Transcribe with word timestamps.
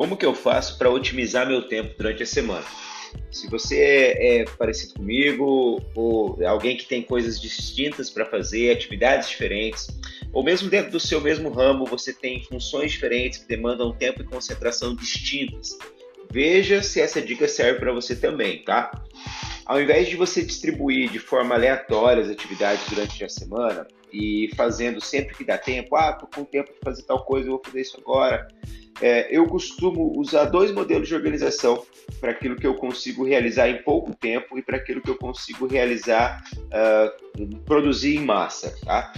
Como 0.00 0.16
que 0.16 0.24
eu 0.24 0.34
faço 0.34 0.78
para 0.78 0.88
otimizar 0.88 1.46
meu 1.46 1.68
tempo 1.68 1.94
durante 1.94 2.22
a 2.22 2.26
semana? 2.26 2.64
Se 3.30 3.46
você 3.50 3.78
é, 3.78 4.38
é 4.38 4.44
parecido 4.46 4.94
comigo 4.94 5.78
ou 5.94 6.38
é 6.40 6.46
alguém 6.46 6.74
que 6.74 6.86
tem 6.86 7.02
coisas 7.02 7.38
distintas 7.38 8.08
para 8.08 8.24
fazer, 8.24 8.72
atividades 8.72 9.28
diferentes, 9.28 9.88
ou 10.32 10.42
mesmo 10.42 10.70
dentro 10.70 10.90
do 10.90 10.98
seu 10.98 11.20
mesmo 11.20 11.50
ramo 11.50 11.84
você 11.84 12.14
tem 12.14 12.42
funções 12.44 12.92
diferentes 12.92 13.40
que 13.40 13.46
demandam 13.46 13.92
tempo 13.92 14.22
e 14.22 14.24
concentração 14.24 14.96
distintas, 14.96 15.76
veja 16.32 16.82
se 16.82 16.98
essa 16.98 17.20
dica 17.20 17.46
serve 17.46 17.80
para 17.80 17.92
você 17.92 18.16
também, 18.16 18.64
tá? 18.64 18.90
Ao 19.66 19.78
invés 19.82 20.08
de 20.08 20.16
você 20.16 20.42
distribuir 20.42 21.10
de 21.10 21.18
forma 21.18 21.54
aleatória 21.54 22.22
as 22.22 22.30
atividades 22.30 22.88
durante 22.88 23.22
a 23.22 23.28
semana 23.28 23.86
e 24.10 24.48
fazendo 24.56 24.98
sempre 24.98 25.36
que 25.36 25.44
dá 25.44 25.58
tempo, 25.58 25.94
ah, 25.94 26.14
tô 26.14 26.26
com 26.26 26.42
tempo 26.42 26.72
de 26.72 26.78
fazer 26.82 27.02
tal 27.02 27.22
coisa, 27.22 27.48
eu 27.48 27.52
vou 27.52 27.62
fazer 27.62 27.82
isso 27.82 27.98
agora. 28.00 28.48
É, 29.00 29.34
eu 29.34 29.46
costumo 29.46 30.12
usar 30.18 30.44
dois 30.44 30.72
modelos 30.72 31.08
de 31.08 31.14
organização 31.14 31.84
para 32.20 32.32
aquilo 32.32 32.56
que 32.56 32.66
eu 32.66 32.74
consigo 32.74 33.24
realizar 33.24 33.68
em 33.68 33.82
pouco 33.82 34.14
tempo 34.14 34.58
e 34.58 34.62
para 34.62 34.76
aquilo 34.76 35.00
que 35.00 35.10
eu 35.10 35.16
consigo 35.16 35.66
realizar, 35.66 36.42
uh, 36.56 37.56
produzir 37.64 38.16
em 38.16 38.24
massa, 38.24 38.74
tá? 38.84 39.12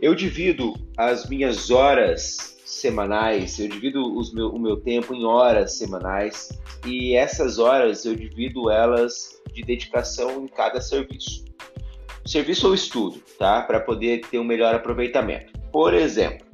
Eu 0.00 0.14
divido 0.14 0.74
as 0.96 1.28
minhas 1.28 1.70
horas 1.70 2.56
semanais, 2.64 3.58
eu 3.58 3.68
divido 3.68 4.00
meu, 4.32 4.48
o 4.50 4.58
meu 4.58 4.76
tempo 4.76 5.14
em 5.14 5.24
horas 5.24 5.76
semanais 5.76 6.48
e 6.86 7.14
essas 7.14 7.58
horas 7.58 8.04
eu 8.04 8.14
divido 8.14 8.70
elas 8.70 9.42
de 9.52 9.62
dedicação 9.62 10.44
em 10.44 10.48
cada 10.48 10.80
serviço. 10.80 11.44
Serviço 12.24 12.68
ou 12.68 12.74
estudo, 12.74 13.20
tá? 13.38 13.62
Para 13.62 13.80
poder 13.80 14.20
ter 14.30 14.38
um 14.38 14.44
melhor 14.44 14.74
aproveitamento. 14.74 15.52
Por 15.72 15.94
exemplo, 15.94 16.46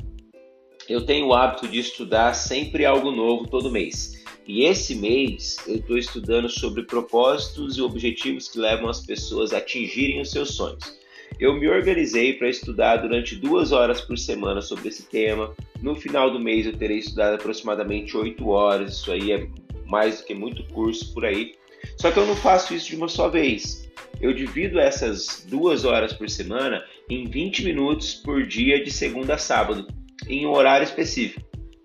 eu 0.88 1.04
tenho 1.04 1.28
o 1.28 1.34
hábito 1.34 1.68
de 1.68 1.78
estudar 1.78 2.34
sempre 2.34 2.84
algo 2.84 3.10
novo 3.10 3.48
todo 3.48 3.70
mês. 3.70 4.22
E 4.46 4.64
esse 4.64 4.94
mês 4.94 5.56
eu 5.66 5.76
estou 5.76 5.96
estudando 5.96 6.48
sobre 6.50 6.82
propósitos 6.82 7.78
e 7.78 7.82
objetivos 7.82 8.48
que 8.48 8.58
levam 8.58 8.90
as 8.90 9.00
pessoas 9.00 9.54
a 9.54 9.58
atingirem 9.58 10.20
os 10.20 10.30
seus 10.30 10.54
sonhos. 10.54 10.98
Eu 11.40 11.54
me 11.54 11.68
organizei 11.68 12.34
para 12.34 12.48
estudar 12.48 12.98
durante 12.98 13.36
duas 13.36 13.72
horas 13.72 14.00
por 14.00 14.18
semana 14.18 14.60
sobre 14.60 14.88
esse 14.88 15.04
tema. 15.04 15.54
No 15.80 15.94
final 15.96 16.30
do 16.30 16.38
mês 16.38 16.66
eu 16.66 16.76
terei 16.76 16.98
estudado 16.98 17.34
aproximadamente 17.34 18.16
oito 18.16 18.48
horas. 18.48 18.98
Isso 18.98 19.10
aí 19.10 19.32
é 19.32 19.48
mais 19.86 20.18
do 20.18 20.26
que 20.26 20.34
muito 20.34 20.62
curso 20.64 21.12
por 21.14 21.24
aí. 21.24 21.54
Só 21.96 22.10
que 22.10 22.18
eu 22.18 22.26
não 22.26 22.36
faço 22.36 22.74
isso 22.74 22.88
de 22.88 22.96
uma 22.96 23.08
só 23.08 23.28
vez. 23.28 23.90
Eu 24.20 24.32
divido 24.32 24.78
essas 24.78 25.44
duas 25.48 25.84
horas 25.84 26.12
por 26.12 26.28
semana 26.28 26.84
em 27.08 27.24
20 27.24 27.64
minutos 27.64 28.14
por 28.14 28.46
dia 28.46 28.82
de 28.82 28.90
segunda 28.90 29.34
a 29.34 29.38
sábado, 29.38 29.86
em 30.28 30.46
um 30.46 30.52
horário 30.52 30.84
específico. 30.84 31.42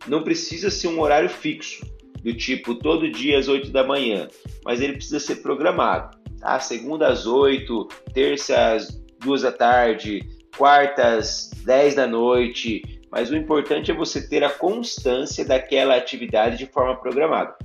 Não 0.07 0.23
precisa 0.23 0.69
ser 0.69 0.87
um 0.87 0.99
horário 0.99 1.29
fixo, 1.29 1.85
do 2.23 2.33
tipo 2.33 2.75
todo 2.75 3.11
dia 3.11 3.37
às 3.37 3.47
8 3.47 3.69
da 3.71 3.83
manhã, 3.83 4.27
mas 4.65 4.81
ele 4.81 4.93
precisa 4.93 5.19
ser 5.19 5.37
programado. 5.37 6.17
Tá? 6.39 6.59
Segunda 6.59 7.07
às 7.07 7.25
8, 7.25 7.87
terça 8.13 8.73
às 8.73 8.99
duas 9.19 9.41
da 9.41 9.51
tarde, 9.51 10.19
quartas, 10.57 11.49
dez 11.63 11.95
da 11.95 12.07
noite, 12.07 12.81
mas 13.11 13.29
o 13.29 13.35
importante 13.35 13.91
é 13.91 13.93
você 13.93 14.27
ter 14.27 14.43
a 14.43 14.49
constância 14.49 15.43
daquela 15.45 15.95
atividade 15.95 16.57
de 16.57 16.65
forma 16.65 16.95
programada. 16.95 17.55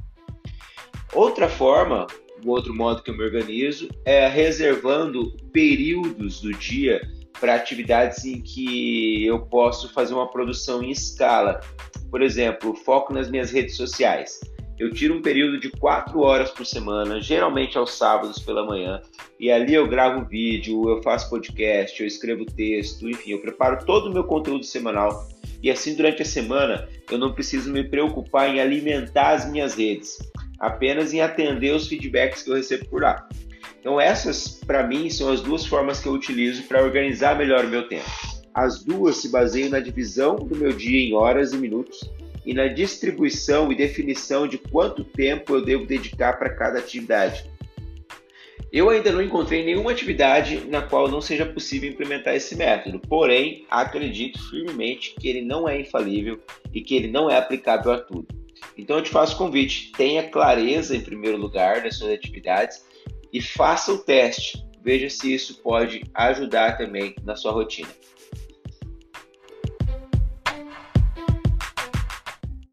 Outra 1.12 1.48
forma, 1.48 2.06
o 2.45 2.50
outro 2.50 2.75
modo 2.75 3.02
que 3.02 3.11
eu 3.11 3.17
me 3.17 3.25
organizo 3.25 3.89
é 4.05 4.27
reservando 4.27 5.36
períodos 5.52 6.41
do 6.41 6.52
dia 6.52 7.00
para 7.40 7.54
atividades 7.54 8.24
em 8.24 8.40
que 8.40 9.24
eu 9.24 9.40
posso 9.46 9.92
fazer 9.92 10.14
uma 10.14 10.30
produção 10.30 10.82
em 10.82 10.90
escala. 10.90 11.60
Por 12.10 12.22
exemplo, 12.22 12.74
foco 12.74 13.12
nas 13.12 13.30
minhas 13.30 13.50
redes 13.50 13.77
sociais. 13.77 14.40
Eu 14.78 14.92
tiro 14.92 15.14
um 15.14 15.22
período 15.22 15.60
de 15.60 15.70
quatro 15.70 16.20
horas 16.20 16.50
por 16.50 16.67
semana, 16.67 17.20
geralmente 17.20 17.78
aos 17.78 17.92
sábados 17.96 18.40
pela 18.40 18.67
manhã, 18.67 19.00
e 19.39 19.50
ali 19.50 19.72
eu 19.72 19.86
gravo 19.86 20.24
vídeo, 20.24 20.89
eu 20.89 21.00
faço 21.00 21.30
podcast, 21.30 22.00
eu 22.00 22.06
escrevo 22.06 22.45
texto, 22.45 23.08
enfim, 23.08 23.33
eu 23.33 23.40
preparo 23.40 23.84
todo 23.84 24.11
o 24.11 24.12
meu 24.12 24.24
conteúdo 24.24 24.64
semanal. 24.64 25.28
E 25.62 25.70
assim, 25.70 25.95
durante 25.95 26.22
a 26.22 26.24
semana, 26.24 26.89
eu 27.08 27.16
não 27.18 27.33
preciso 27.33 27.72
me 27.72 27.84
preocupar 27.84 28.52
em 28.52 28.61
alimentar 28.61 29.30
as 29.30 29.48
minhas 29.48 29.74
redes, 29.74 30.18
apenas 30.58 31.14
em 31.14 31.20
atender 31.20 31.72
os 31.72 31.86
feedbacks 31.86 32.42
que 32.42 32.51
eu 32.51 32.56
recebo 32.56 32.84
por 32.86 33.02
lá. 33.02 33.28
Então, 33.84 34.00
essas, 34.00 34.48
para 34.67 34.83
mim, 34.83 35.11
são 35.11 35.30
as 35.30 35.42
duas 35.42 35.67
formas 35.67 36.00
que 36.00 36.08
eu 36.08 36.14
utilizo 36.14 36.62
para 36.62 36.83
organizar 36.83 37.36
melhor 37.36 37.67
o 37.67 37.68
meu 37.68 37.86
tempo. 37.86 38.08
As 38.55 38.83
duas 38.83 39.18
se 39.18 39.28
baseiam 39.28 39.68
na 39.68 39.78
divisão 39.78 40.36
do 40.36 40.56
meu 40.56 40.72
dia 40.72 40.98
em 40.98 41.12
horas 41.12 41.52
e 41.52 41.58
minutos 41.58 42.00
e 42.46 42.55
na 42.55 42.67
distribuição 42.67 43.70
e 43.70 43.74
definição 43.74 44.48
de 44.48 44.56
quanto 44.56 45.05
tempo 45.05 45.55
eu 45.55 45.62
devo 45.62 45.84
dedicar 45.84 46.39
para 46.39 46.48
cada 46.48 46.78
atividade. 46.78 47.45
Eu 48.72 48.89
ainda 48.89 49.12
não 49.12 49.20
encontrei 49.20 49.62
nenhuma 49.62 49.90
atividade 49.90 50.64
na 50.66 50.80
qual 50.80 51.06
não 51.06 51.20
seja 51.20 51.45
possível 51.45 51.90
implementar 51.90 52.34
esse 52.34 52.56
método, 52.56 52.98
porém 53.01 53.66
acredito 53.70 54.40
firmemente 54.48 55.14
que 55.20 55.28
ele 55.28 55.42
não 55.42 55.68
é 55.68 55.78
infalível 55.78 56.40
e 56.72 56.80
que 56.80 56.96
ele 56.96 57.08
não 57.08 57.28
é 57.28 57.36
aplicável 57.36 57.92
a 57.92 57.98
tudo. 57.98 58.28
Então 58.78 58.96
eu 58.96 59.02
te 59.02 59.11
faço 59.11 59.36
convite, 59.36 59.92
tenha 59.92 60.30
clareza 60.30 60.96
em 60.96 61.02
primeiro 61.02 61.36
lugar 61.36 61.83
das 61.83 61.98
suas 61.98 62.12
atividades 62.14 62.83
e 63.34 63.42
faça 63.42 63.92
o 63.92 63.98
teste. 63.98 64.64
Veja 64.80 65.11
se 65.11 65.34
isso 65.34 65.61
pode 65.61 66.05
ajudar 66.14 66.78
também 66.78 67.17
na 67.24 67.34
sua 67.34 67.50
rotina. 67.50 67.89